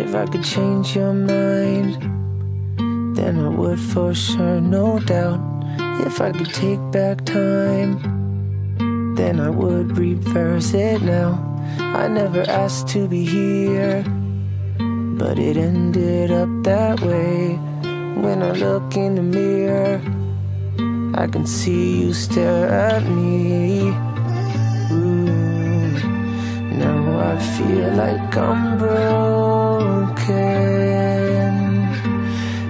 [0.00, 2.00] If I could change your mind,
[3.14, 5.40] then I would for sure, no doubt.
[6.06, 8.00] If I could take back time,
[9.14, 11.30] then I would reverse it now.
[11.78, 14.02] I never asked to be here,
[15.18, 17.58] but it ended up that way.
[18.24, 20.00] When I look in the mirror,
[21.14, 23.92] I can see you stare at me.
[27.30, 30.30] I feel like I'm broken.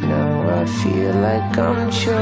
[0.00, 2.14] Now I feel like I'm choking.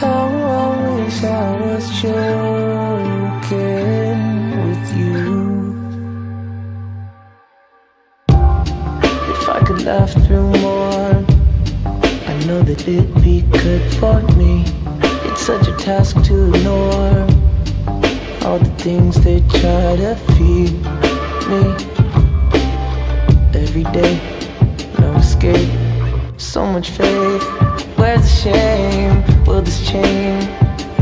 [0.00, 3.40] How I wish I was joking
[4.64, 5.26] with you.
[9.32, 11.24] If I could laugh through more,
[12.30, 14.64] I know that it'd be good for me.
[15.26, 17.33] It's such a task to ignore
[18.44, 20.72] all the things they try to feed
[21.48, 21.62] me.
[23.54, 24.20] Every day,
[25.00, 25.70] no escape,
[26.36, 27.42] so much faith.
[27.96, 29.44] Where's the shame?
[29.46, 30.42] Will this chain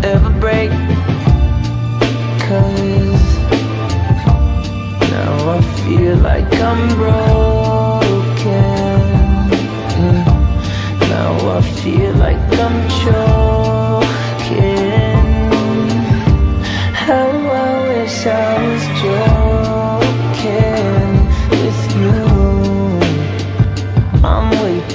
[0.05, 0.71] ever break?
[2.47, 3.25] Cause
[5.11, 7.32] now I feel like I'm broken.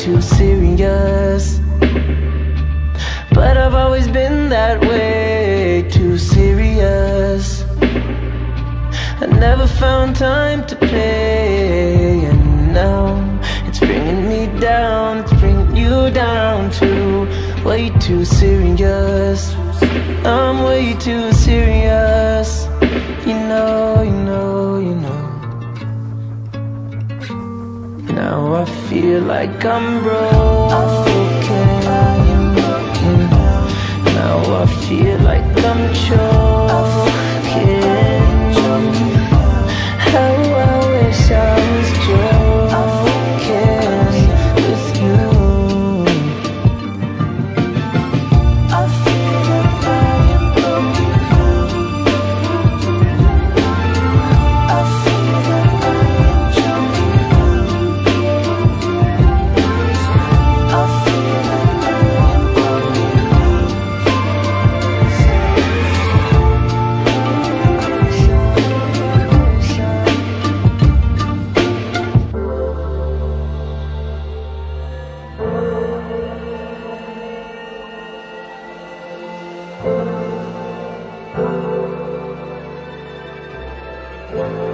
[0.08, 1.60] Too serious.
[3.38, 7.66] But I've always been that way, too serious.
[9.22, 13.06] I never found time to play, and now
[13.68, 17.28] it's bringing me down, it's bringing you down too.
[17.66, 19.54] Way too serious.
[20.24, 21.87] I'm way too serious.
[29.02, 30.97] Feel like I'm broken.
[84.38, 84.67] Broken